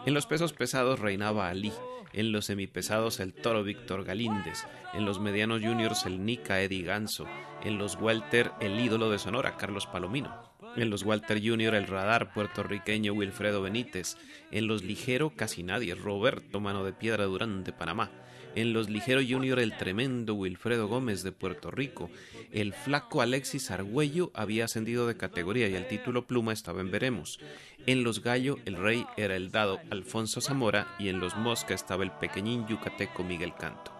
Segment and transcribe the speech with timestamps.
[0.06, 1.72] En los pesos pesados reinaba Ali,
[2.12, 7.26] en los semipesados el toro Víctor Galíndez, en los medianos juniors el Nica Eddie Ganso,
[7.64, 10.32] en los welter el ídolo de Sonora Carlos Palomino,
[10.76, 14.16] en los Walter Junior el radar puertorriqueño Wilfredo Benítez,
[14.52, 18.12] en los ligero casi nadie Roberto Mano de Piedra Durán de Panamá,
[18.56, 22.10] en los ligero junior el tremendo Wilfredo Gómez de Puerto Rico,
[22.52, 27.38] el flaco Alexis Argüello había ascendido de categoría y el título pluma estaba en veremos,
[27.86, 32.04] en los gallo el rey era el dado Alfonso Zamora y en los mosca estaba
[32.04, 33.92] el pequeñín yucateco Miguel Canto.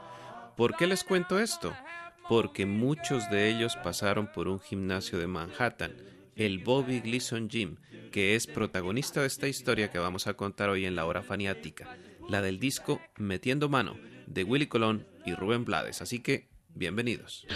[0.56, 1.75] ¿Por qué les cuento esto?
[2.28, 5.95] Porque muchos de ellos pasaron por un gimnasio de Manhattan,
[6.34, 7.77] el Bobby Gleason Gym,
[8.11, 11.97] que es protagonista de esta historia que vamos a contar hoy en la hora faniática,
[12.28, 13.97] la del disco Metiendo Mano,
[14.27, 16.03] de Willy Colón y Rubén Blades.
[16.03, 17.47] Así que, bienvenidos.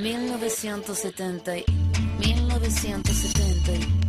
[0.00, 1.72] 1970, 1970,
[2.20, 4.01] 1970.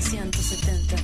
[0.00, 0.96] 1970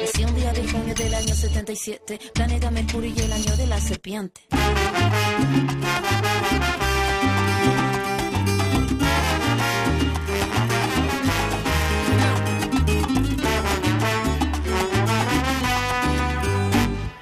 [0.00, 3.80] Nací un día de junio del año 77 Planeta Mercurio y el año de la
[3.80, 4.40] serpiente.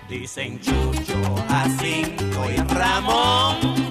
[0.08, 3.89] Dicen Chucho, Jacinto y Ramón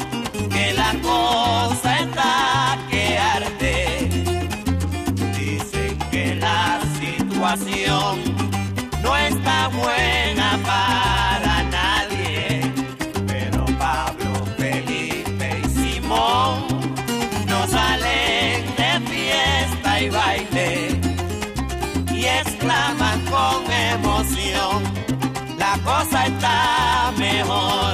[27.10, 27.89] está mejor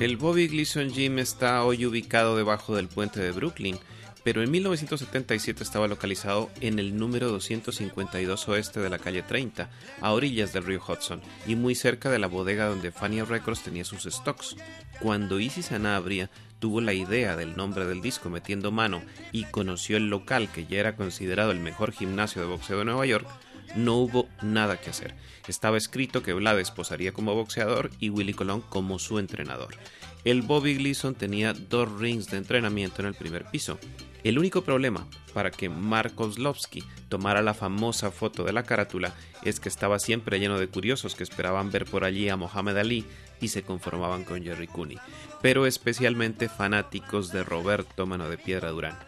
[0.00, 3.76] El Bobby Gleason Gym está hoy ubicado debajo del puente de Brooklyn,
[4.22, 9.68] pero en 1977 estaba localizado en el número 252 oeste de la calle 30,
[10.00, 13.84] a orillas del río Hudson, y muy cerca de la bodega donde Fania Records tenía
[13.84, 14.54] sus stocks.
[15.00, 16.30] Cuando Easy Sanabria
[16.60, 20.78] tuvo la idea del nombre del disco metiendo mano y conoció el local que ya
[20.78, 23.26] era considerado el mejor gimnasio de boxeo de Nueva York,
[23.74, 25.14] no hubo nada que hacer.
[25.48, 29.74] Estaba escrito que Blades posaría como boxeador y Willy Colón como su entrenador.
[30.24, 33.78] El Bobby Gleason tenía dos rings de entrenamiento en el primer piso.
[34.24, 39.60] El único problema para que Mark Kozlowski tomara la famosa foto de la carátula es
[39.60, 43.04] que estaba siempre lleno de curiosos que esperaban ver por allí a Mohamed Ali
[43.40, 44.98] y se conformaban con Jerry Cooney,
[45.40, 48.98] pero especialmente fanáticos de Roberto Mano de Piedra Durán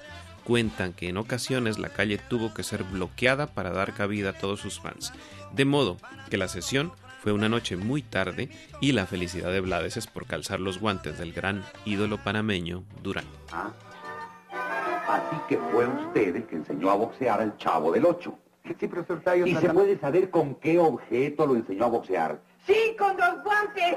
[0.45, 4.61] cuentan que en ocasiones la calle tuvo que ser bloqueada para dar cabida a todos
[4.61, 5.13] sus fans.
[5.53, 5.97] De modo
[6.31, 6.93] que la sesión
[7.23, 8.49] fue una noche muy tarde
[8.81, 13.27] y la felicidad de Blades es por calzar los guantes del gran ídolo panameño Durán.
[13.53, 13.73] Ah,
[15.11, 18.33] Así que fue usted el que enseñó a boxear al chavo del 8.
[18.79, 19.45] Sí, profesor Tayo.
[19.47, 22.41] ¿Y se puede saber con qué objeto lo enseñó a boxear?
[22.65, 23.97] Sí, con los guantes.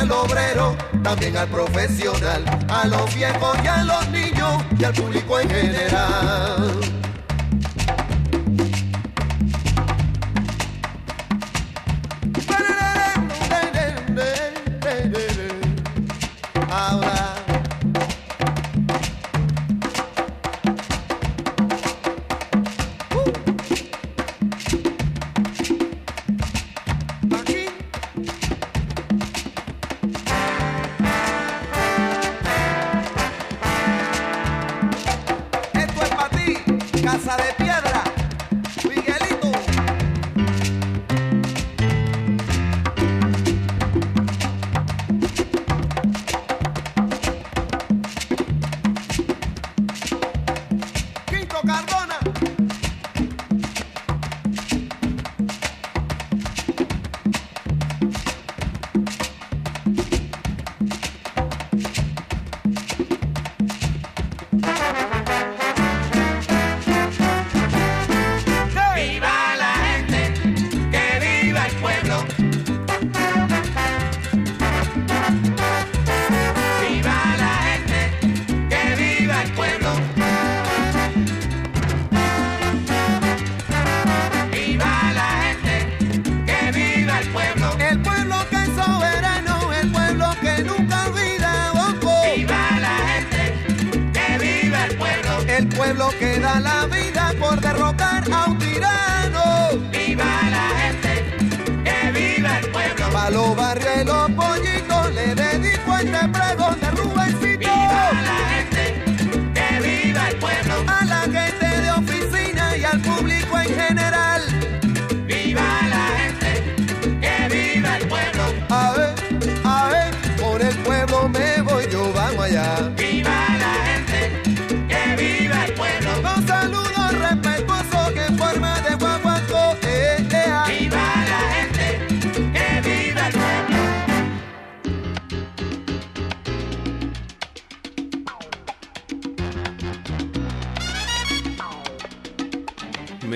[0.00, 5.40] Al obrero, también al profesional, a los viejos y a los niños y al público
[5.40, 6.89] en general.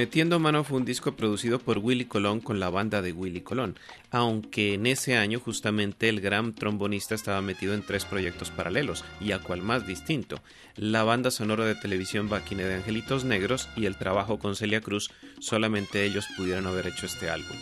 [0.05, 3.79] Metiendo Mano fue un disco producido por Willy Colón con la banda de Willy Colón,
[4.11, 9.33] aunque en ese año justamente el gran trombonista estaba metido en tres proyectos paralelos, y
[9.33, 10.43] a cual más distinto,
[10.77, 15.11] la banda sonora de televisión Baquine de Angelitos Negros y el trabajo con Celia Cruz,
[15.41, 17.57] solamente ellos pudieron haber hecho este álbum.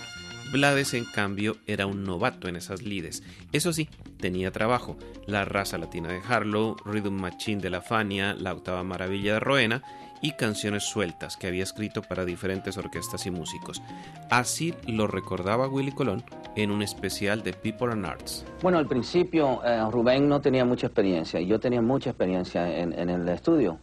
[0.50, 3.22] Blades, en cambio, era un novato en esas lides.
[3.52, 4.98] Eso sí, tenía trabajo.
[5.26, 9.82] La raza latina de Harlow, Rhythm Machine de la Fania, La Octava Maravilla de Roena
[10.22, 13.82] y canciones sueltas que había escrito para diferentes orquestas y músicos.
[14.30, 16.22] Así lo recordaba Willy Colón
[16.56, 18.44] en un especial de People and Arts.
[18.62, 22.98] Bueno, al principio eh, Rubén no tenía mucha experiencia y yo tenía mucha experiencia en,
[22.98, 23.78] en el estudio.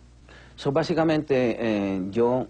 [0.55, 2.47] So, básicamente eh, yo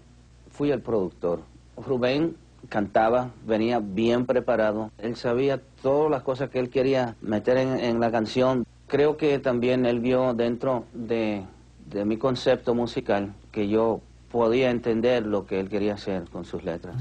[0.50, 1.42] fui el productor.
[1.76, 2.36] Rubén
[2.68, 4.90] cantaba, venía bien preparado.
[4.98, 8.66] Él sabía todas las cosas que él quería meter en, en la canción.
[8.86, 11.42] Creo que también él vio dentro de,
[11.86, 16.64] de mi concepto musical que yo podía entender lo que él quería hacer con sus
[16.64, 16.96] letras.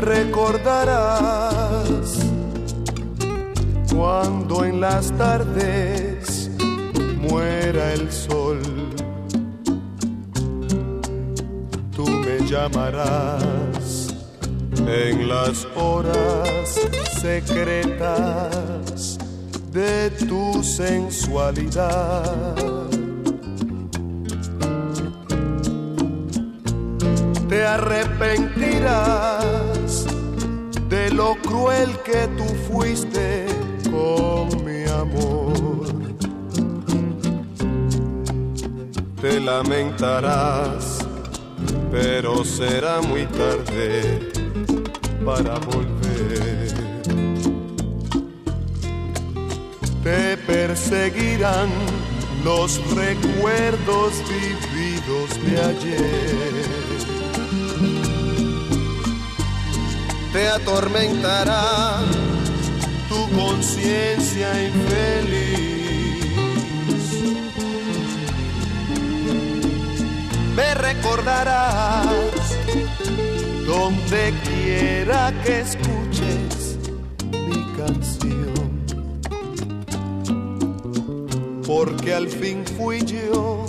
[0.00, 1.92] Recordarás
[3.94, 6.50] cuando en las tardes
[7.18, 8.62] muera el sol.
[11.94, 14.14] Tú me llamarás
[14.86, 16.80] en las horas
[17.20, 19.18] secretas
[19.70, 22.88] de tu sensualidad.
[27.50, 29.69] te arrepentirás
[31.00, 33.46] de lo cruel que tú fuiste
[33.90, 35.86] con mi amor.
[39.20, 40.98] Te lamentarás,
[41.90, 44.30] pero será muy tarde
[45.24, 46.72] para volver.
[50.04, 51.70] Te perseguirán
[52.44, 56.79] los recuerdos vividos de ayer.
[60.32, 61.98] Te atormentará
[63.08, 65.50] tu conciencia infeliz.
[70.54, 72.06] Me recordarás
[73.66, 76.78] donde quiera que escuches
[77.32, 78.84] mi canción.
[81.66, 83.66] Porque al fin fui yo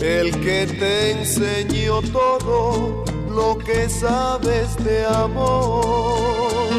[0.00, 6.70] el que te enseñó todo lo que sabes de amor.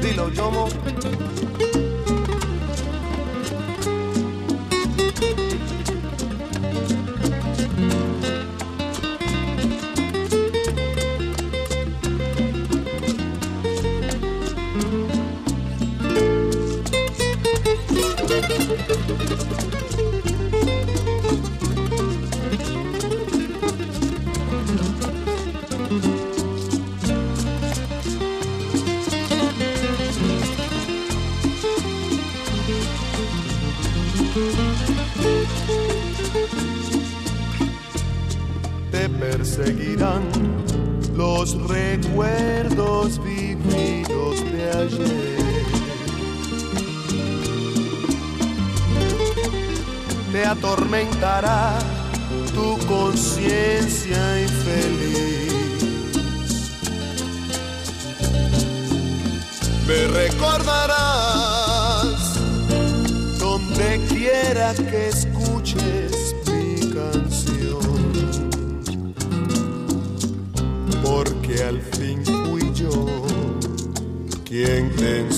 [0.00, 0.68] Dilo, Yomo.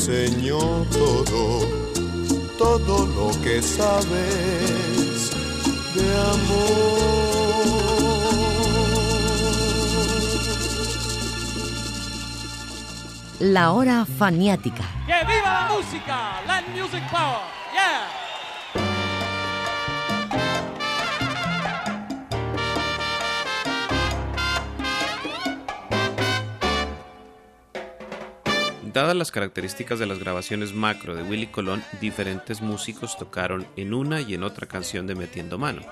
[0.09, 0.59] Enseñó
[0.91, 1.61] todo,
[2.57, 5.31] todo lo que sabes
[5.95, 7.19] de amor.
[13.41, 14.85] La hora faniática.
[15.07, 16.41] ¡Que viva la música!
[16.47, 17.48] Land Music Power.
[28.99, 34.21] Dadas las características de las grabaciones macro de Willy Colón, diferentes músicos tocaron en una
[34.21, 35.83] y en otra canción de Metiendo Mano.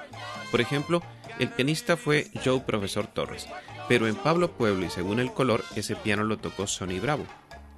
[0.50, 1.00] Por ejemplo,
[1.38, 3.46] el pianista fue Joe Profesor Torres,
[3.88, 7.24] pero en Pablo Pueblo y según el color, ese piano lo tocó Sonny Bravo.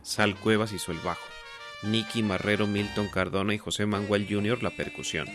[0.00, 1.20] Sal Cuevas hizo el bajo.
[1.82, 4.62] Nicky Marrero, Milton Cardona y José Manuel Jr.
[4.62, 5.28] la percusión.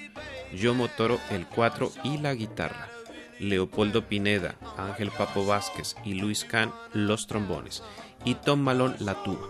[0.56, 2.90] Yomo Toro el cuatro y la guitarra.
[3.38, 7.84] Leopoldo Pineda, Ángel Papo Vázquez y Luis Kahn los trombones.
[8.26, 9.48] Y Tom Malone la tuba.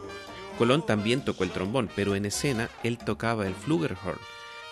[0.57, 4.19] Colón también tocó el trombón, pero en escena él tocaba el flugelhorn.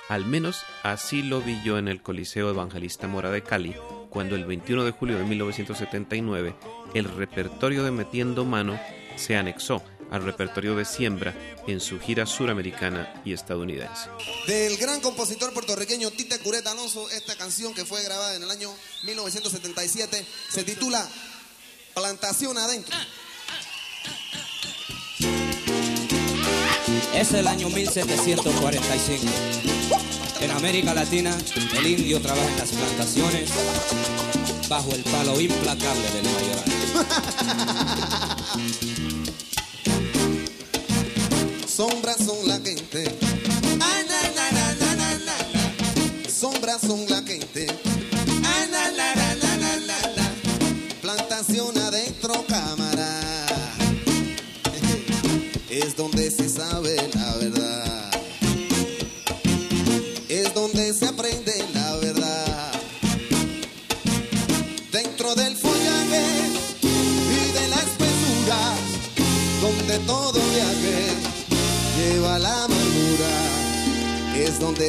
[0.10, 3.76] Al menos así lo vi yo en el Coliseo Evangelista Mora de Cali,
[4.10, 6.56] cuando el 21 de julio de 1979
[6.94, 8.80] el repertorio de Metiendo Mano
[9.16, 11.34] se anexó al repertorio de Siembra
[11.66, 14.10] en su gira suramericana y estadounidense.
[14.46, 18.70] Del gran compositor puertorriqueño Tite Curet Alonso, esta canción que fue grabada en el año
[19.04, 21.08] 1977 se titula
[21.94, 22.98] Plantación Adentro.
[27.14, 29.26] Es el año 1745.
[30.42, 31.36] En América Latina,
[31.78, 33.50] el indio trabaja en las plantaciones
[34.70, 36.64] bajo el palo implacable del mayoral.
[41.68, 42.91] Sombras son la gente.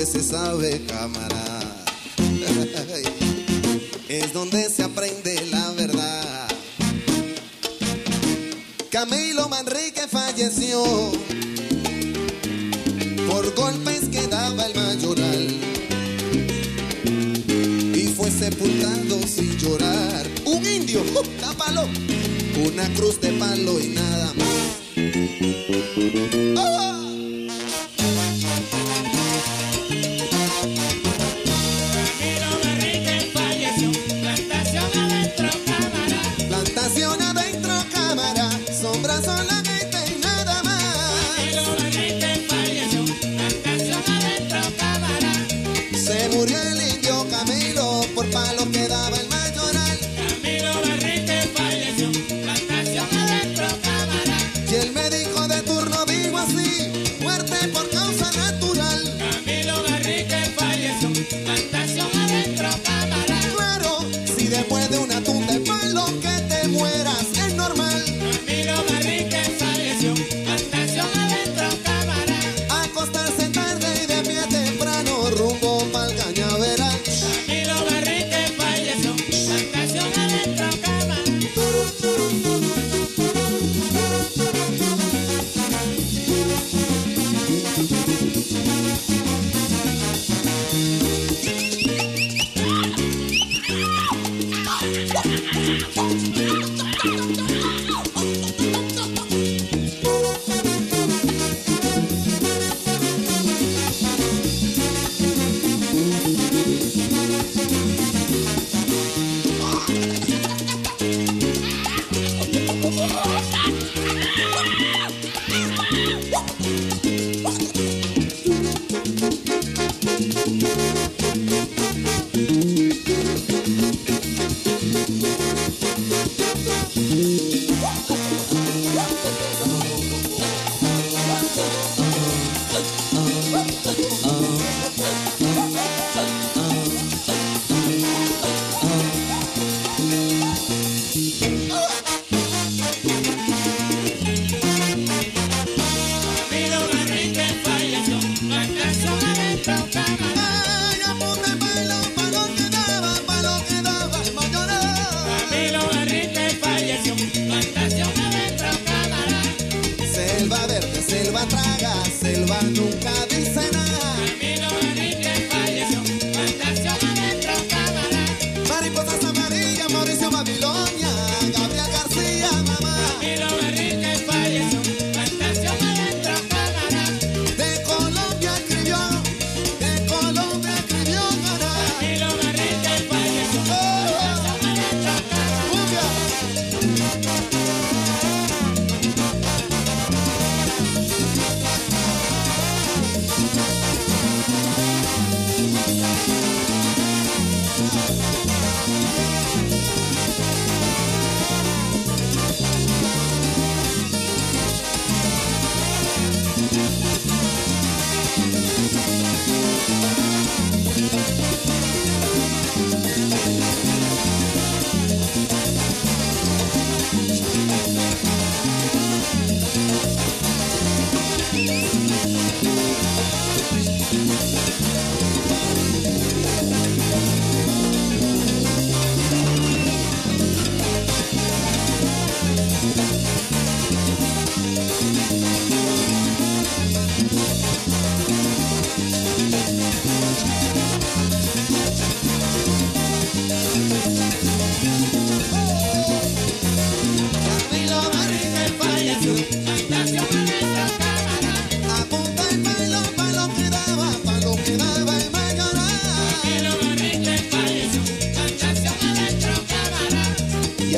[0.04, 1.60] Se sabe cámara.
[4.08, 6.48] Es donde se aprende la verdad.
[8.90, 10.82] Camilo Manrique falleció
[13.28, 15.48] por golpes que daba el mayoral
[17.94, 20.26] y fue sepultado sin llorar.
[20.44, 21.22] Un indio, ¡uh!
[21.40, 21.88] tápalo,
[22.66, 24.81] una cruz de palo y nada más.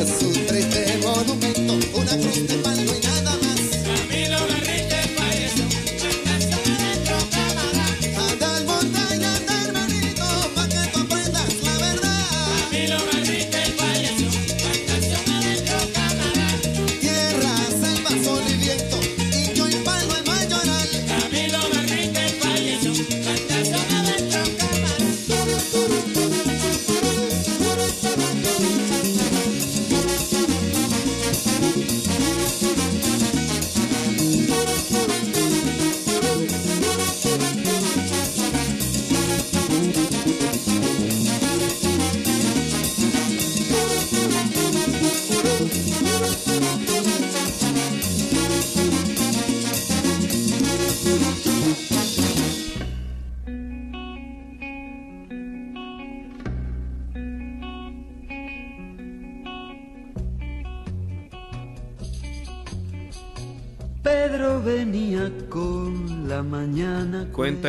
[0.04, 0.33] Y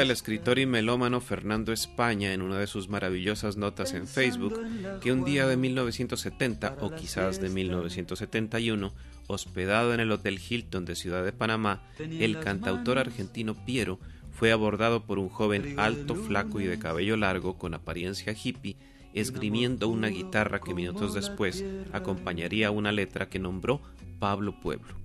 [0.05, 4.53] el escritor y melómano Fernando España en una de sus maravillosas notas en Facebook
[5.01, 8.93] que un día de 1970 o quizás de 1971
[9.25, 13.99] Hospedado en el Hotel Hilton de Ciudad de Panamá, el cantautor argentino Piero
[14.31, 18.77] fue abordado por un joven alto, flaco y de cabello largo con apariencia hippie,
[19.15, 23.81] esgrimiendo una guitarra que minutos después acompañaría una letra que nombró
[24.19, 25.04] Pablo Pueblo.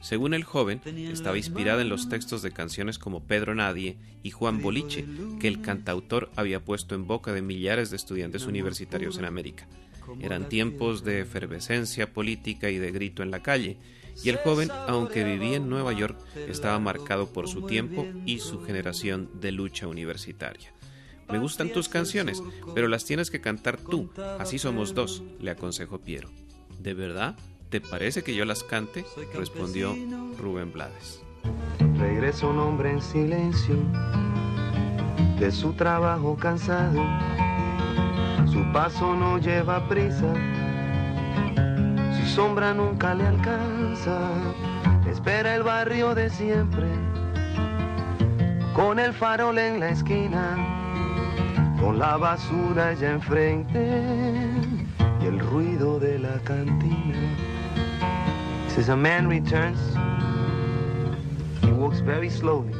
[0.00, 4.62] Según el joven, estaba inspirada en los textos de canciones como Pedro Nadie y Juan
[4.62, 5.04] Boliche,
[5.40, 9.66] que el cantautor había puesto en boca de millares de estudiantes universitarios en América.
[10.20, 13.78] Eran tiempos de efervescencia política y de grito en la calle,
[14.22, 18.62] y el joven, aunque vivía en Nueva York, estaba marcado por su tiempo y su
[18.64, 20.72] generación de lucha universitaria.
[21.28, 22.42] Me gustan tus canciones,
[22.74, 26.30] pero las tienes que cantar tú, así somos dos, le aconsejó Piero.
[26.78, 27.36] ¿De verdad?
[27.76, 29.04] ¿Te parece que yo las cante?
[29.34, 29.94] respondió
[30.40, 31.20] Rubén Blades.
[31.98, 33.76] Regresa un hombre en silencio
[35.38, 37.04] de su trabajo cansado.
[38.50, 40.32] Su paso no lleva prisa,
[42.18, 44.30] su sombra nunca le alcanza.
[45.06, 46.86] Espera el barrio de siempre,
[48.72, 54.00] con el farol en la esquina, con la basura ya enfrente
[55.20, 57.55] y el ruido de la cantina.
[58.76, 59.78] Says a man returns,
[61.64, 62.74] he walks very slowly.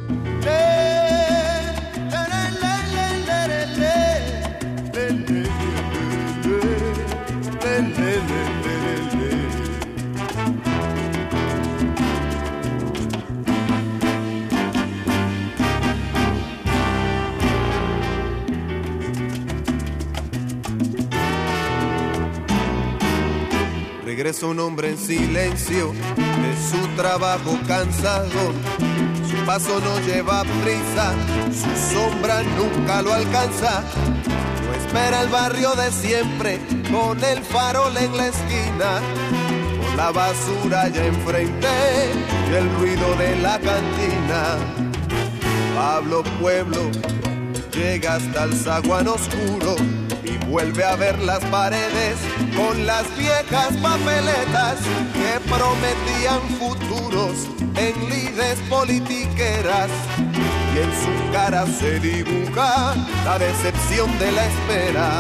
[24.07, 28.53] Regresa un hombre en silencio de su trabajo cansado.
[29.29, 31.13] Su paso no lleva prisa,
[31.51, 33.83] su sombra nunca lo alcanza.
[34.65, 39.01] No espera el barrio de siempre, con el farol en la esquina,
[39.81, 41.67] con la basura ya enfrente
[42.49, 44.57] y el ruido de la cantina.
[45.75, 46.93] Pablo Pueblo
[47.73, 49.75] llega hasta el zaguán oscuro
[50.49, 52.17] vuelve a ver las paredes
[52.57, 54.79] con las viejas papeletas
[55.13, 59.91] que prometían futuros en lides politiqueras.
[60.75, 65.11] Y en su cara se dibuja la decepción de la espera.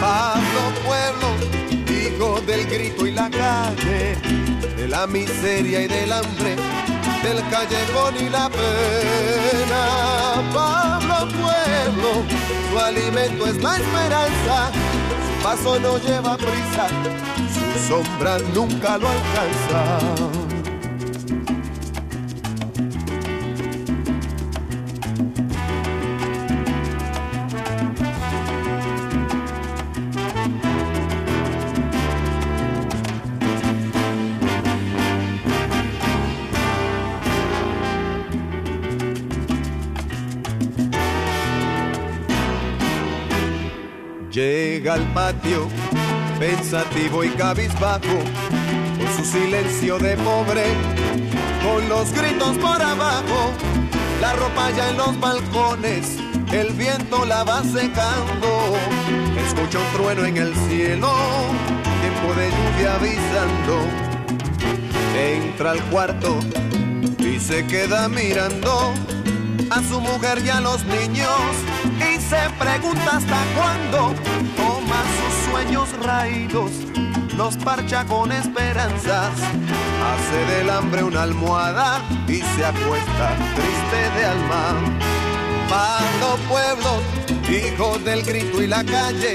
[0.00, 1.28] Pablo Pueblo,
[1.88, 4.16] hijo del grito y la calle,
[4.76, 6.56] de la miseria y del hambre,
[7.22, 9.82] del callejón y la pena.
[10.52, 12.24] Pablo Pueblo,
[12.70, 14.70] su alimento es la esperanza,
[15.26, 16.88] su paso no lleva prisa,
[17.54, 20.41] su sombra nunca lo alcanza.
[44.92, 45.68] Al patio,
[46.38, 48.18] pensativo y cabizbajo,
[48.98, 50.64] con su silencio de pobre,
[51.64, 53.52] con los gritos por abajo,
[54.20, 56.18] la ropa ya en los balcones,
[56.52, 58.76] el viento la va secando,
[59.46, 61.10] escucha un trueno en el cielo,
[62.02, 63.86] tiempo de lluvia avisando,
[65.16, 66.38] entra al cuarto
[67.18, 68.92] y se queda mirando
[69.70, 71.40] a su mujer y a los niños
[71.96, 74.14] y se pregunta hasta cuándo
[75.16, 76.70] sus sueños raídos,
[77.36, 79.32] los parcha con esperanzas,
[80.10, 84.74] hace del hambre una almohada y se acuesta triste de alma.
[85.68, 87.00] Pablo Pueblo,
[87.48, 89.34] hijo del grito y la calle,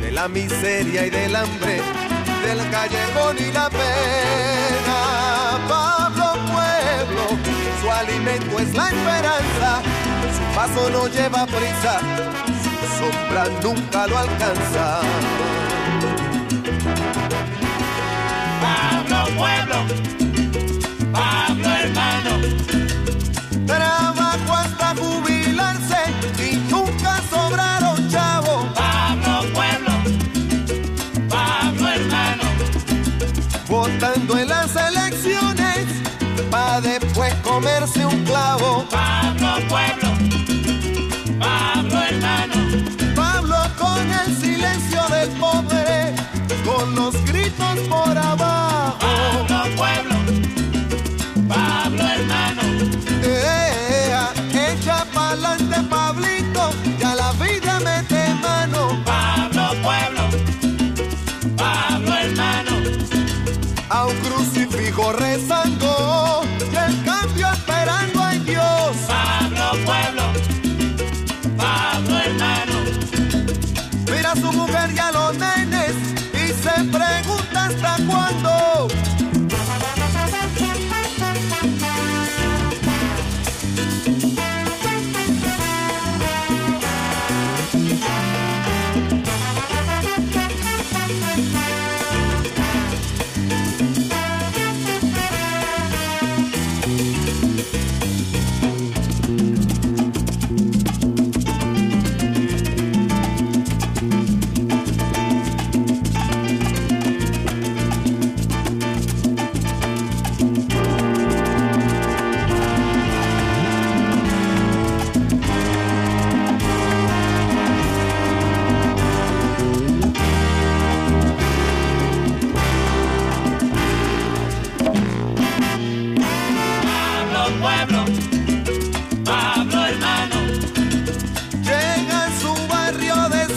[0.00, 1.80] de la miseria y del hambre,
[2.44, 4.98] del callejón y la pena.
[5.68, 7.24] Pablo Pueblo,
[7.80, 9.82] su alimento es la esperanza,
[10.36, 12.00] su paso no lleva prisa,
[13.62, 15.00] nunca lo alcanza.
[18.60, 20.21] Pablo Pueblo,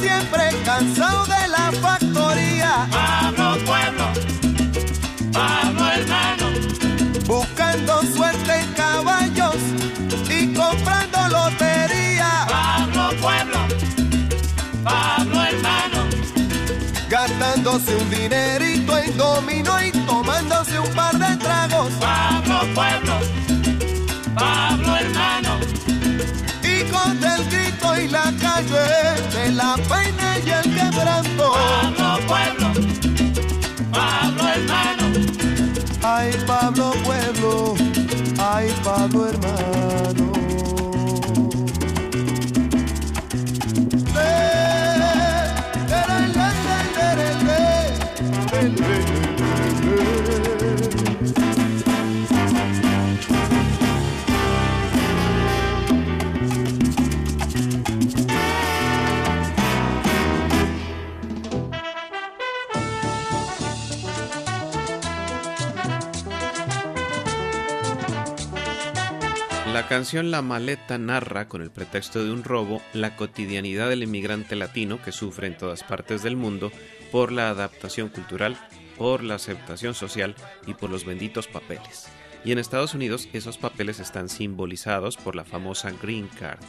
[0.05, 2.87] siempre, cansado de la factoría.
[2.91, 4.05] Pablo Pueblo,
[5.33, 6.45] Pablo hermano.
[7.25, 9.59] Buscando suerte en caballos
[10.29, 12.31] y comprando lotería.
[12.47, 13.59] Pablo Pueblo,
[14.83, 15.99] Pablo hermano.
[17.09, 21.91] Gastándose un dinerito en dominó y tomándose un par de tragos.
[21.99, 23.15] Pablo Pueblo,
[24.35, 25.04] Pablo hermano.
[28.61, 31.51] La de la peina y el quebranto.
[31.51, 32.67] Pablo Pueblo,
[33.91, 35.03] Pablo hermano.
[36.01, 37.75] Ay, Pablo Pueblo,
[38.39, 39.74] ay, Pablo hermano.
[69.95, 75.01] Canción La Maleta narra, con el pretexto de un robo, la cotidianidad del inmigrante latino
[75.01, 76.69] que sufre en todas partes del mundo
[77.13, 78.57] por la adaptación cultural,
[78.97, 80.35] por la aceptación social
[80.67, 82.07] y por los benditos papeles.
[82.43, 86.59] Y en Estados Unidos esos papeles están simbolizados por la famosa Green Card.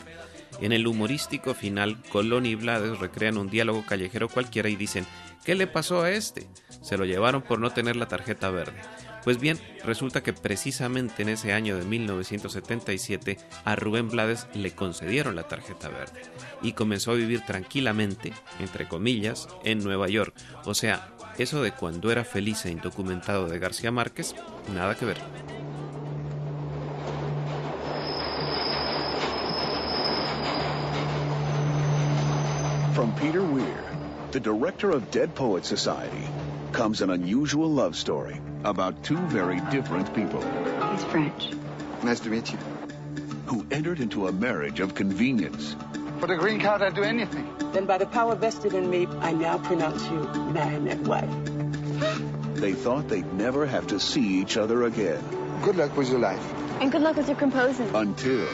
[0.61, 5.05] En el humorístico final, Colón y Blades recrean un diálogo callejero cualquiera y dicen,
[5.45, 6.47] ¿qué le pasó a este?
[6.81, 8.81] Se lo llevaron por no tener la tarjeta verde.
[9.27, 15.35] Pues bien, resulta que precisamente en ese año de 1977 a Rubén Blades le concedieron
[15.35, 16.23] la tarjeta verde
[16.63, 20.33] y comenzó a vivir tranquilamente, entre comillas, en Nueva York.
[20.65, 21.09] O sea,
[21.39, 24.37] eso de cuando era feliz e indocumentado de García Márquez,
[24.73, 25.19] nada que ver.
[32.95, 33.83] From Peter Weir,
[34.31, 36.29] the director of Dead Poets Society,
[36.77, 40.43] comes an unusual love story about two very different people.
[40.91, 41.49] He's French.
[42.03, 42.59] Nice to meet you.
[43.47, 45.75] Who entered into a marriage of convenience.
[46.21, 47.51] For the green card, I'd do anything.
[47.73, 50.21] Then by the power vested in me, I now pronounce you
[50.53, 51.31] man and wife.
[52.57, 55.23] They thought they'd never have to see each other again.
[55.63, 56.45] Good luck with your life.
[56.81, 57.95] And good luck with your composing.
[57.95, 58.49] Until.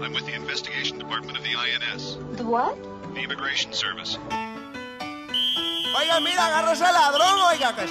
[0.00, 2.18] I'm with the investigation department of the INS.
[2.32, 2.76] The what?
[3.14, 4.16] The Immigration Service.
[6.04, 7.74] Oiga, mira, agarra ese ladrón, oiga.
[7.74, 7.86] Que...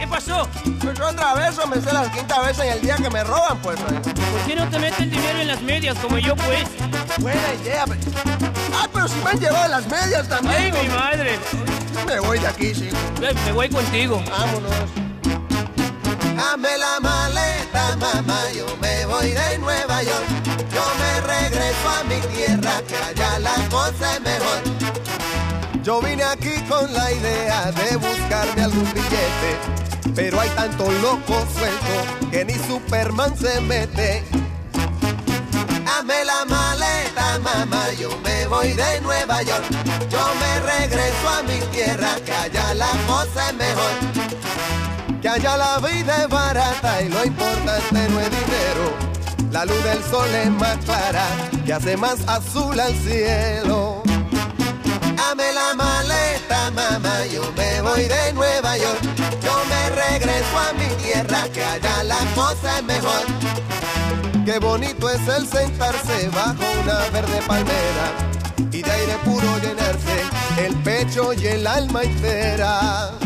[0.00, 0.48] ¿Qué pasó?
[0.80, 3.56] Pues otra vez, o me sé la quinta vez en el día que me roban,
[3.58, 3.78] pues.
[3.88, 4.02] oiga.
[4.02, 6.64] ¿Por qué no te metes el dinero en las medias como yo, pues?
[7.18, 8.00] Buena idea, pero...
[8.74, 10.56] Ah, pero si me han llevado las medias también.
[10.56, 11.38] ¡Ay, mi madre!
[12.04, 12.88] Me voy de aquí, sí.
[13.20, 14.20] Me voy contigo.
[14.28, 14.72] Vámonos.
[16.36, 20.26] Dame la maleta, mamá, yo me voy de Nueva York.
[20.74, 24.83] Yo me regreso a mi tierra, que allá la cosa es mejor.
[25.84, 29.58] Yo vine aquí con la idea de buscarme algún billete,
[30.14, 34.24] pero hay tanto loco suelto que ni Superman se mete.
[35.84, 39.64] Dame la maleta, mamá, yo me voy de Nueva York.
[40.08, 45.20] Yo me regreso a mi tierra, que allá la cosa es mejor.
[45.20, 48.96] Que allá la vida es barata y lo importante no es dinero.
[49.50, 51.26] La luz del sol es más clara,
[51.66, 54.03] que hace más azul al cielo.
[55.36, 59.00] Dame la maleta, mamá, yo me voy de Nueva York.
[59.42, 63.24] Yo me regreso a mi tierra, que allá la cosa es mejor.
[64.44, 68.12] Qué bonito es el sentarse bajo una verde palmera
[68.70, 70.22] y de aire puro llenarse
[70.64, 73.23] el pecho y el alma entera.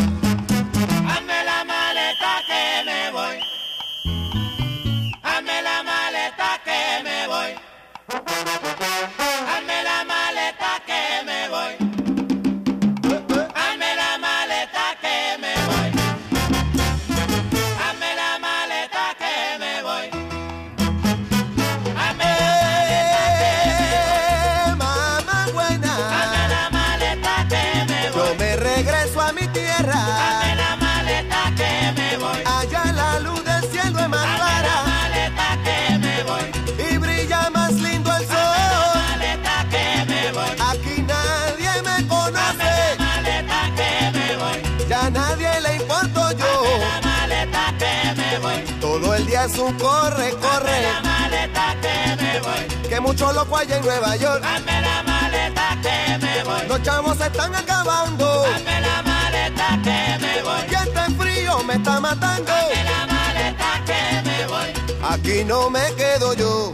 [49.44, 50.82] Es un corre, corre.
[50.82, 52.88] Dame la maleta que me voy.
[52.88, 54.42] Que mucho loco hay en Nueva York.
[54.42, 56.66] Dame la maleta que me voy.
[56.66, 58.42] Los chavos se están acabando.
[58.42, 60.60] Dame la maleta que me voy.
[60.68, 62.52] Y este frío me está matando.
[62.52, 65.08] Dame la maleta que me voy.
[65.08, 66.72] Aquí no me quedo yo.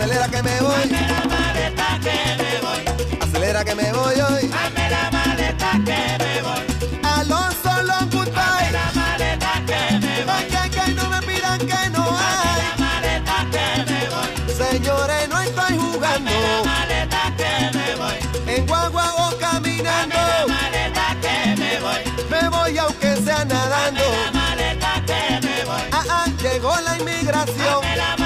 [0.00, 0.74] Acelera, que me voy.
[0.74, 3.20] Hazme la maleta que me voy.
[3.20, 4.50] Acelera, que me voy hoy.
[4.52, 7.00] Hazme la maleta que me voy.
[7.02, 8.70] Alonso Long Goodbye.
[8.70, 10.44] la maleta que me voy.
[10.44, 12.62] Que, que no me pidan que no hay.
[12.62, 14.54] La maleta que me voy.
[14.54, 16.30] Señores, no estoy jugando.
[16.30, 18.54] La maleta que me voy.
[18.54, 20.14] En guagua o caminando.
[20.14, 22.02] La maleta que me voy.
[22.30, 24.04] Me voy aunque sea nadando.
[24.24, 25.82] La maleta que me voy.
[25.90, 27.80] Ah, ah, llegó la inmigración.
[27.96, 28.16] La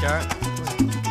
[0.00, 0.20] sir.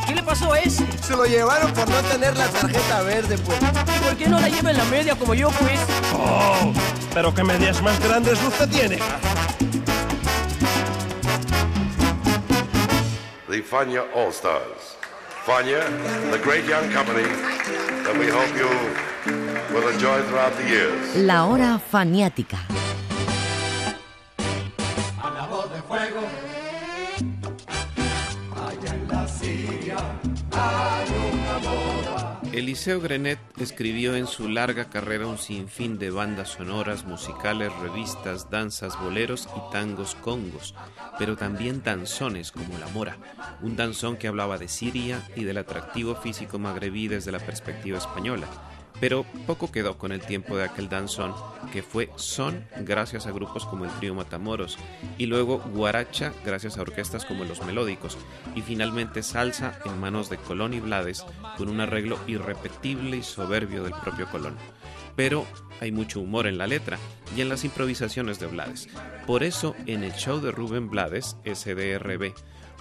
[0.07, 0.85] ¿Qué le pasó a ese?
[1.01, 3.59] Se lo llevaron por no tener la tarjeta verde, pues.
[3.61, 5.79] ¿Y por qué no la lleva en la media como yo, pues?
[6.13, 6.73] Oh,
[7.13, 8.99] pero qué medias más grandes usted tiene.
[13.49, 14.97] The Fania All Stars.
[15.45, 15.79] Fania,
[16.31, 17.23] the great young company
[18.03, 18.69] that we hope you
[19.73, 21.15] will enjoy throughout the years.
[21.15, 22.59] La hora faniática.
[32.69, 38.93] Eliseo Grenet escribió en su larga carrera un sinfín de bandas sonoras, musicales, revistas, danzas,
[39.01, 40.75] boleros y tangos congos,
[41.17, 43.17] pero también danzones como La Mora,
[43.63, 48.47] un danzón que hablaba de Siria y del atractivo físico magrebí desde la perspectiva española.
[48.99, 51.33] Pero poco quedó con el tiempo de aquel danzón,
[51.71, 54.77] que fue son gracias a grupos como el trío Matamoros,
[55.17, 58.17] y luego guaracha gracias a orquestas como Los Melódicos,
[58.55, 61.25] y finalmente salsa en manos de Colón y Blades,
[61.57, 64.57] con un arreglo irrepetible y soberbio del propio Colón.
[65.15, 65.45] Pero
[65.81, 66.97] hay mucho humor en la letra
[67.35, 68.89] y en las improvisaciones de Blades.
[69.25, 72.33] Por eso, en el show de Rubén Blades, SDRB,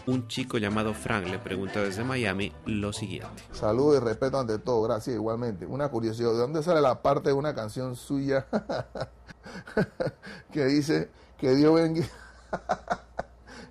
[0.08, 3.42] un chico llamado Frank le pregunta desde Miami lo siguiente.
[3.52, 5.66] Salud y respeto ante todo, gracias igualmente.
[5.66, 8.46] Una curiosidad, ¿de dónde sale la parte de una canción suya
[10.50, 12.08] que dice que Dios bendiga,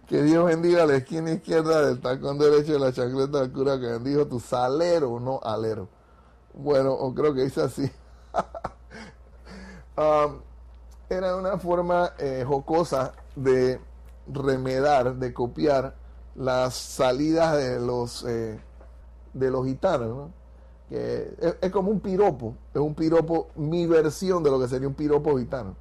[0.07, 3.87] que Dios bendiga la esquina izquierda del tacón derecho de la chancleta del cura que
[3.87, 5.89] bendijo tu salero, no alero?
[6.53, 7.91] Bueno, o creo que dice así.
[9.99, 10.41] Um,
[11.09, 13.81] era una forma eh, jocosa de
[14.27, 15.95] remedar, de copiar
[16.37, 18.59] las salidas de los eh,
[19.33, 20.31] de los gitanos, ¿no?
[20.89, 24.93] que es, como un piropo, es un piropo, mi versión de lo que sería un
[24.93, 25.75] piropo gitano.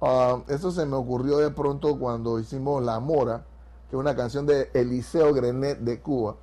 [0.00, 3.44] Ah, eso se me ocurrió de pronto cuando hicimos La Mora,
[3.90, 6.36] que es una canción de Eliseo Grenet de Cuba,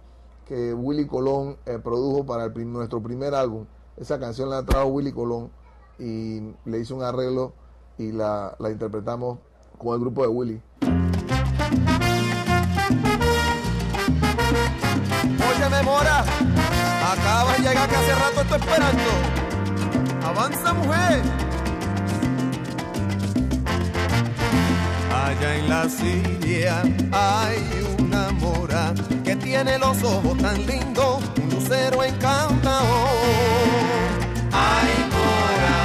[0.46, 3.66] que Willy Colón eh, produjo para nuestro primer álbum.
[3.96, 5.50] Esa canción la trajo Willy Colón
[5.98, 7.54] y le hizo un arreglo
[7.98, 9.40] y la, la interpretamos
[9.78, 10.62] con el grupo de Willy.
[15.50, 16.24] Oye, Mora,
[17.12, 19.12] acabas de llegar que hace rato estoy esperando.
[20.26, 21.22] Avanza, mujer.
[25.14, 26.82] Allá en la Siria
[27.12, 27.60] hay
[28.00, 28.94] una mora
[29.24, 33.10] que tiene los ojos tan lindos, un lucero encantador.
[34.52, 35.76] Ay, mora.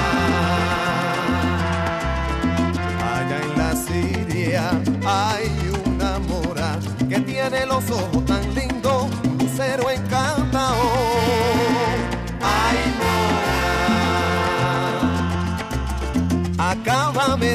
[3.17, 4.71] Allá en la Siria
[5.07, 5.51] hay
[5.87, 8.25] una mora que tiene los ojos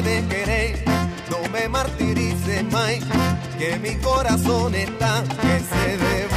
[0.02, 0.84] Querer,
[1.30, 2.98] no me martirices más,
[3.58, 6.35] que mi corazón está que se devora.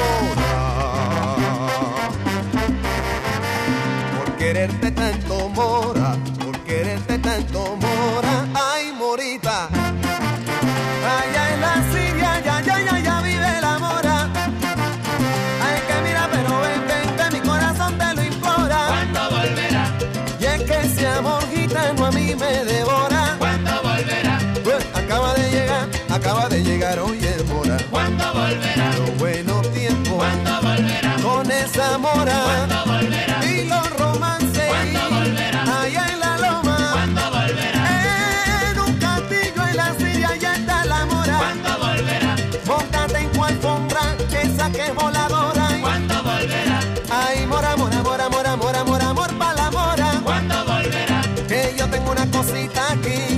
[28.00, 28.94] ¿Cuándo volverá?
[28.98, 30.16] Los buenos tiempos.
[30.16, 31.16] ¿Cuándo volverá?
[31.22, 32.38] Con esa mora.
[32.46, 33.46] ¿Cuándo volverá?
[33.46, 34.68] Y los romances.
[34.70, 35.82] ¿Cuándo volverá?
[35.82, 36.90] Allá en la loma.
[36.94, 38.72] ¿Cuándo volverá?
[38.72, 41.38] En un castillo en la Siria ya está la mora.
[41.40, 42.36] ¿Cuándo volverá?
[42.66, 44.02] Móntate en tu alfombra,
[44.44, 45.68] esa que es voladora.
[45.82, 46.80] ¿Cuándo volverá?
[47.12, 50.22] Ay, mora, mora, mora, mora, mora, mora, amor pa' la mora.
[50.24, 51.22] ¿Cuándo volverá?
[51.50, 53.29] Que yo tengo una cosita aquí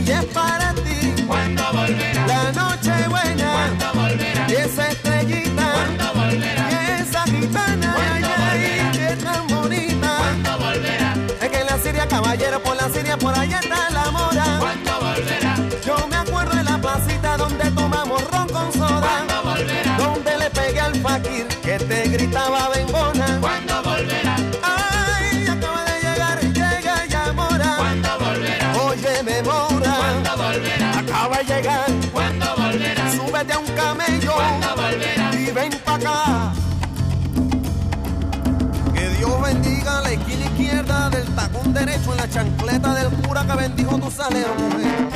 [12.42, 14.44] caballero, por la Siria, por allá está la mora.
[14.60, 15.56] ¿Cuándo volverá?
[15.86, 19.02] Yo me acuerdo de la placita donde tomamos ron con soda.
[19.02, 19.98] ¿Cuándo volverá?
[19.98, 23.38] Donde le pegué al fakir que te gritaba bembona.
[23.40, 24.36] ¿Cuándo volverá?
[24.64, 27.76] Ay, acaba de llegar, llega ya mora.
[27.78, 28.78] ¿Cuándo volverá?
[28.86, 29.96] Oye, me mora.
[29.98, 31.00] ¿Cuándo volverá?
[31.00, 31.86] Acaba de llegar.
[32.12, 33.12] ¿Cuándo volverá?
[33.12, 34.34] Súbete a un camello.
[34.34, 35.36] ¿Cuándo volverá?
[35.36, 36.54] Y ven pa' acá.
[38.94, 43.98] Que Dios bendiga la esquina del tacón derecho en la chancleta del cura que bendijo
[43.98, 45.10] tu salero, mujer.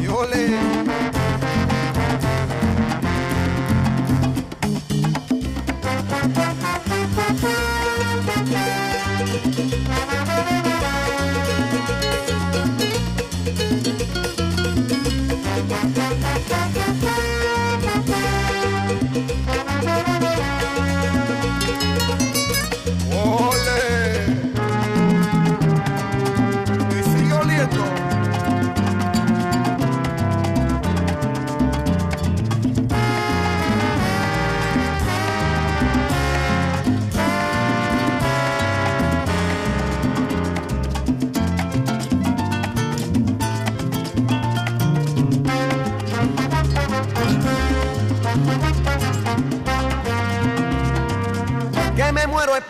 [0.00, 0.83] Y ole.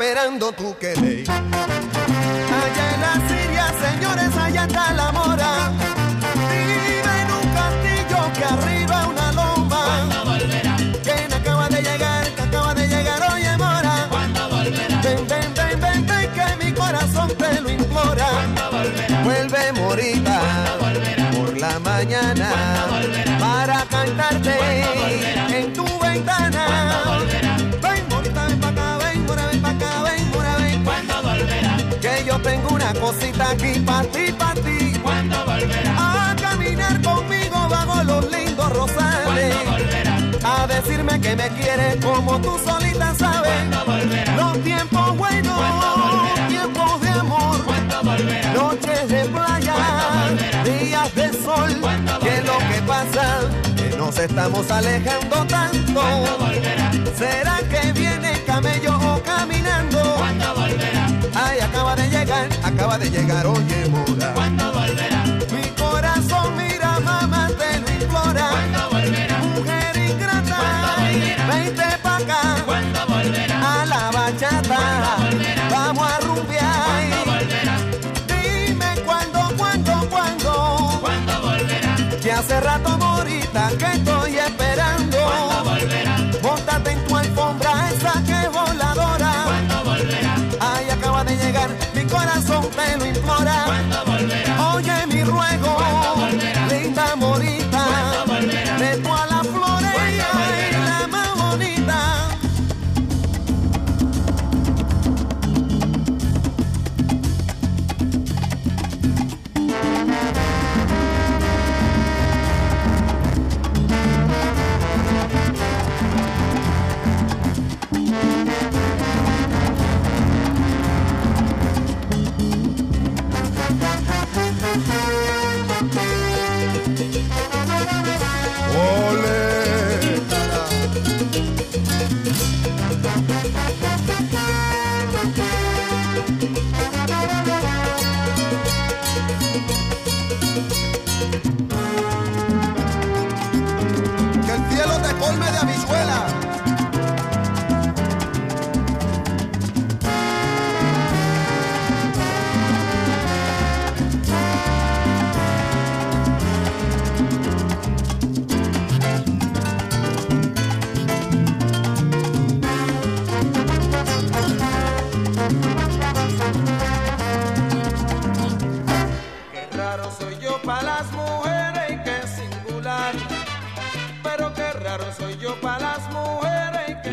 [0.05, 1.25] Esperando tu querer.
[1.31, 5.73] Allá en la Siria, señores, allá está la mora.
[6.51, 9.85] Vive en un castillo que arriba una loma.
[9.87, 10.77] ¿Cuándo volverá?
[11.29, 14.07] Me acaba de llegar, que acaba de llegar, oye mora.
[14.11, 15.01] ¿Cuándo volverá?
[15.03, 18.29] Ven, ven, ven, ven, ven, que mi corazón te lo implora.
[18.31, 19.23] ¿Cuándo volverá?
[19.25, 21.31] Vuelve morita ¿Cuándo volverá?
[21.31, 23.39] por la mañana ¿Cuándo volverá?
[23.39, 24.55] para cantarte
[25.59, 26.67] en tu ventana.
[26.67, 27.34] ¿Cuándo volverá?
[32.45, 34.93] Tengo una cosita aquí para ti, para ti.
[35.03, 36.31] ¿Cuándo volverá?
[36.31, 39.55] A caminar conmigo bajo los lindos rosales.
[39.55, 40.17] ¿Cuándo volverá?
[40.45, 43.51] A decirme que me quieres como tú solita sabes.
[43.51, 44.37] ¿Cuándo volverá?
[44.37, 47.65] Los tiempos buenos, tiempos de amor.
[47.65, 48.53] ¿Cuándo volverá?
[48.53, 49.77] Noches de playa,
[50.65, 51.77] días de sol.
[51.81, 53.41] ¿Cuándo Que lo que pasa,
[53.77, 56.03] que nos estamos alejando tanto.
[57.17, 59.94] ¿Será que viene camello o caminando?
[61.37, 64.33] Ay, acaba de llegar, acaba de llegar, oye, mora.
[64.35, 65.24] ¿Cuándo volverá?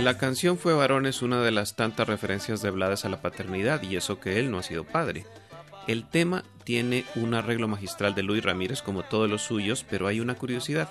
[0.02, 3.84] La canción Fue varón es una de las tantas referencias de Blades a la paternidad
[3.84, 5.28] y eso que él no ha sido padre.
[5.86, 10.20] El tema tiene un arreglo magistral de Luis Ramírez como todos los suyos, pero hay
[10.20, 10.90] una curiosidad.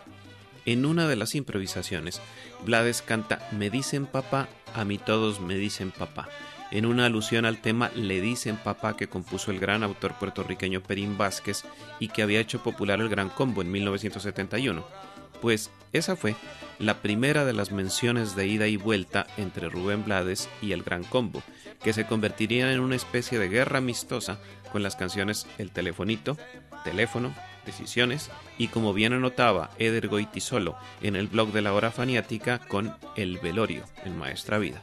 [0.65, 2.21] En una de las improvisaciones,
[2.65, 4.47] Blades canta Me dicen papá,
[4.77, 6.29] a mí todos me dicen papá,
[6.71, 11.19] en una alusión al tema Le dicen papá que compuso el gran autor puertorriqueño Perín
[11.19, 11.65] Vázquez
[11.99, 15.10] y que había hecho popular el Gran Combo en 1971.
[15.41, 16.37] Pues esa fue
[16.79, 21.05] la primera de las menciones de ida y vuelta entre Rubén Blades y el Gran
[21.05, 21.43] Combo,
[21.83, 24.39] que se convertirían en una especie de guerra amistosa
[24.73, 26.37] con las canciones El Telefonito,
[26.85, 27.35] Teléfono,
[27.67, 32.97] Decisiones y como bien anotaba Eder Goitisolo en el blog de la hora faniática con
[33.17, 34.83] El Velorio en Maestra Vida.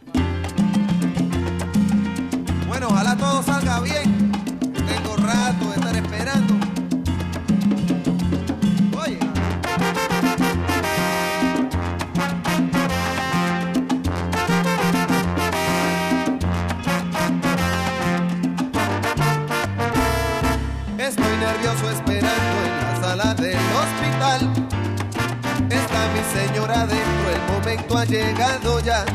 [2.67, 4.16] Bueno, ojalá todo salga bien.
[28.07, 29.05] Llegado ya.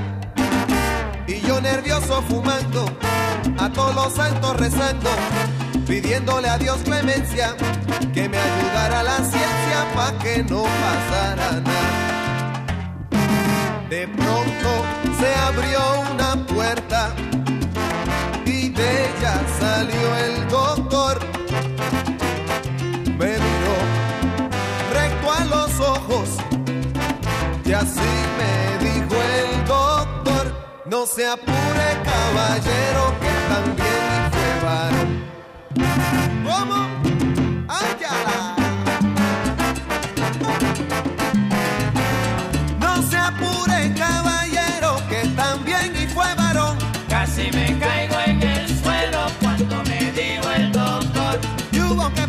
[1.26, 2.84] Y yo nervioso fumando,
[3.58, 5.10] a todos los santos rezando,
[5.86, 7.54] pidiéndole a Dios clemencia,
[8.12, 12.12] que me ayudara la ciencia pa' que no pasara nada.
[13.88, 14.84] De pronto
[15.18, 15.80] se abrió
[16.14, 17.14] una puerta
[31.02, 35.10] No se apure, caballero, que también fue varón.
[36.44, 36.78] ¿Cómo?
[37.66, 38.54] ¡Áyala!
[42.78, 46.78] No se apure, caballero, que también y fue varón.
[47.08, 51.40] Casi me caigo en el suelo cuando me dijo el doctor.
[51.72, 52.28] Y hubo que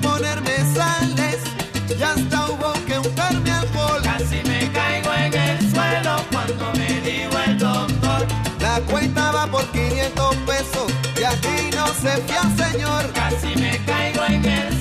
[8.84, 13.12] cuenta va por 500 pesos y aquí no se fía, señor.
[13.14, 14.73] Casi me caigo en el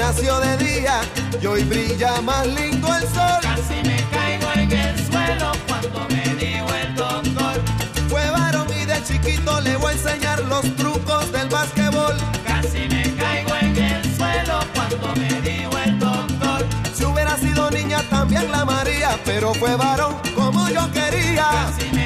[0.00, 1.02] nació de día
[1.42, 3.40] y hoy brilla más lindo el sol.
[3.42, 7.60] Casi me caigo en el suelo cuando me dijo el doctor.
[8.08, 12.16] Fue varón y de chiquito le voy a enseñar los trucos del básquetbol.
[12.46, 16.66] Casi me caigo en el suelo cuando me dijo el doctor.
[16.94, 21.46] Si hubiera sido niña también la María, pero fue varón como yo quería.
[21.50, 21.99] Casi me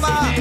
[0.00, 0.39] dicen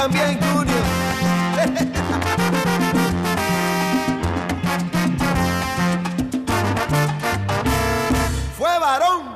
[0.00, 0.76] también, Junior.
[8.56, 9.28] Fue varón.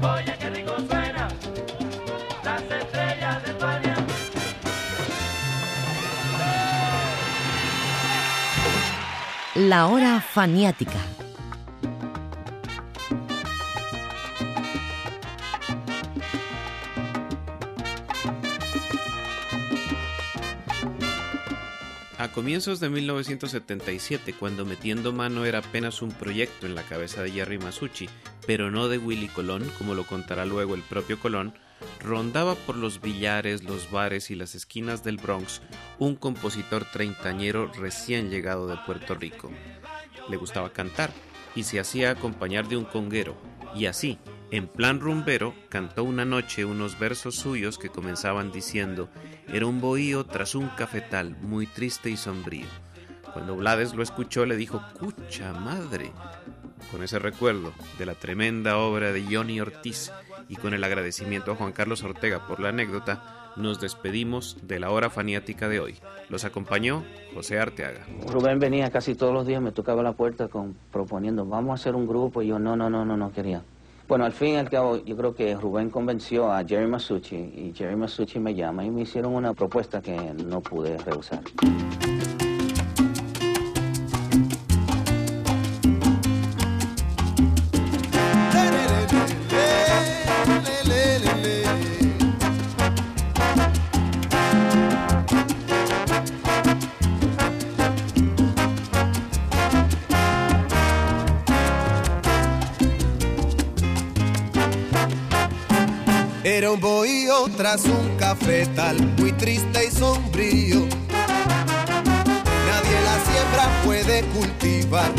[0.00, 1.28] Oye, qué rico suena
[2.42, 3.94] las estrellas de España.
[9.54, 11.15] La hora faniática.
[22.36, 27.56] Comienzos de 1977, cuando Metiendo Mano era apenas un proyecto en la cabeza de Jerry
[27.56, 28.10] Masucci,
[28.46, 31.54] pero no de Willy Colón, como lo contará luego el propio Colón,
[32.04, 35.62] rondaba por los billares, los bares y las esquinas del Bronx
[35.98, 39.50] un compositor treintañero recién llegado de Puerto Rico.
[40.28, 41.14] Le gustaba cantar
[41.54, 43.34] y se hacía acompañar de un conguero,
[43.74, 44.18] y así,
[44.50, 49.08] en plan rumbero, cantó una noche unos versos suyos que comenzaban diciendo
[49.48, 52.66] Era un bohío tras un cafetal, muy triste y sombrío.
[53.32, 56.12] Cuando Blades lo escuchó le dijo ¡Cucha madre!
[56.92, 60.12] Con ese recuerdo de la tremenda obra de Johnny Ortiz
[60.48, 64.90] y con el agradecimiento a Juan Carlos Ortega por la anécdota, nos despedimos de la
[64.90, 65.96] hora faniática de hoy.
[66.28, 67.02] Los acompañó
[67.34, 68.06] José Arteaga.
[68.28, 70.48] Rubén venía casi todos los días, me tocaba la puerta
[70.92, 73.62] proponiendo, vamos a hacer un grupo, y yo no, no, no, no, no quería.
[74.08, 77.72] Bueno, al fin y al cabo, yo creo que Rubén convenció a Jerry Masucci y
[77.74, 81.42] Jerry Masucci me llama y me hicieron una propuesta que no pude rehusar.
[107.56, 110.80] Tras un cafetal muy triste y sombrío.
[112.68, 115.10] Nadie la siembra puede cultivar,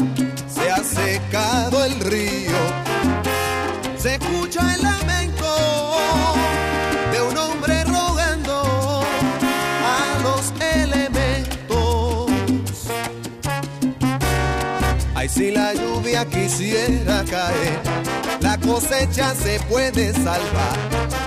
[0.48, 2.58] se ha secado el río.
[3.98, 5.96] Se escucha el lamento
[7.12, 9.02] de un hombre rogando
[9.84, 12.30] a los elementos.
[15.16, 17.80] Ay, si la lluvia quisiera caer,
[18.42, 21.27] la cosecha se puede salvar.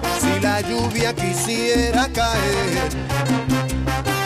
[0.61, 2.91] Si la lluvia quisiera caer,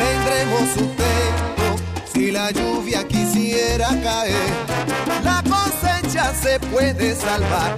[0.00, 1.76] tendremos sustento.
[2.12, 4.50] Si la lluvia quisiera caer,
[5.22, 7.76] la cosecha se puede salvar.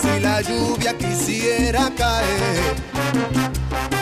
[0.00, 2.74] Si la lluvia quisiera caer,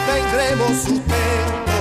[0.06, 1.77] tendremos sustento.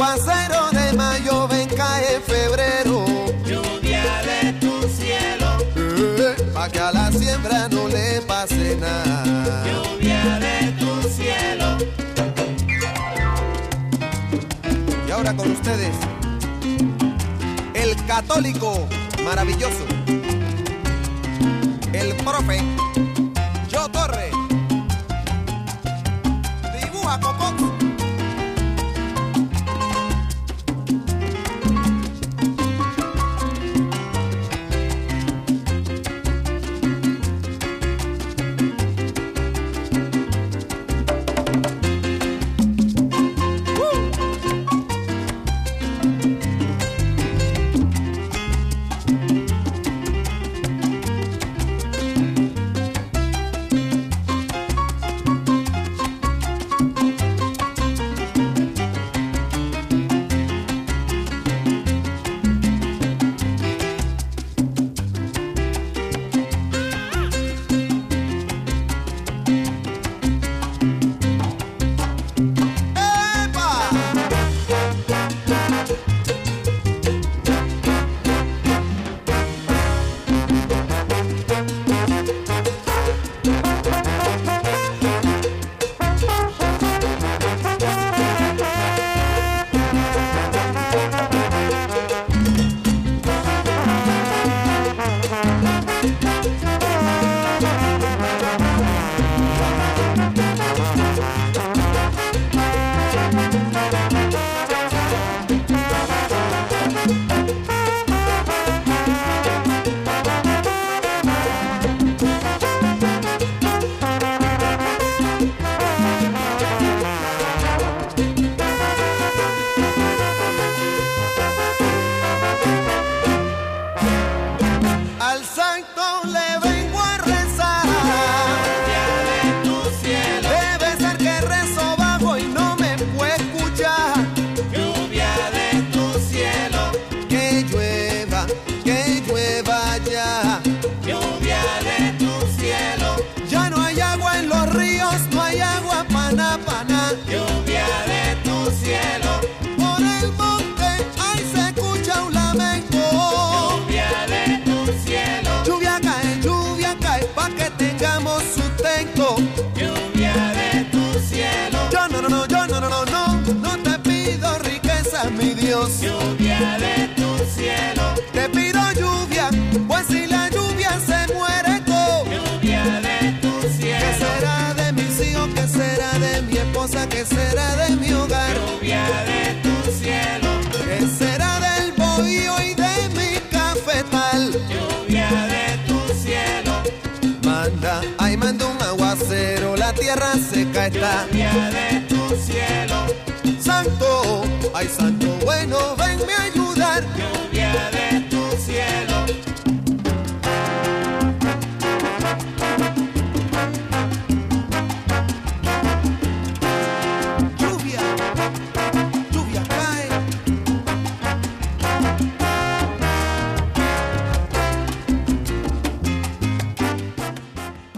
[0.00, 3.04] Aguacero de mayo, ven cae febrero.
[3.44, 9.64] lluvia de tu cielo, Eh, pa' que a la siembra no le pase nada.
[9.66, 11.78] lluvia de tu cielo.
[15.08, 15.96] Y ahora con ustedes,
[17.74, 18.86] el católico
[19.24, 19.84] maravilloso,
[21.92, 22.60] el profe